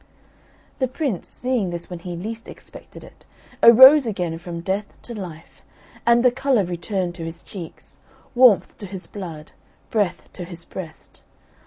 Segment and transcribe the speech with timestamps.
[0.79, 3.27] The Prince, seeing this when he least expected it,
[3.61, 5.61] arose again from death to life,
[6.07, 7.99] and the colour returned to his cheeks,
[8.33, 9.51] warmth to his blood,
[9.91, 11.21] breath to his breast.